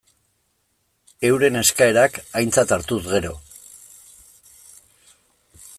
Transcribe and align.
Euren 1.29 1.59
eskaerak 1.59 2.17
aintzat 2.41 2.73
hartuz 2.77 3.01
gero. 3.11 3.35